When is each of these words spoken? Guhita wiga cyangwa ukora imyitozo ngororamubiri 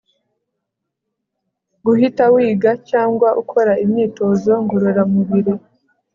Guhita 1.85 2.23
wiga 2.33 2.71
cyangwa 2.89 3.27
ukora 3.41 3.73
imyitozo 3.83 4.51
ngororamubiri 4.63 5.53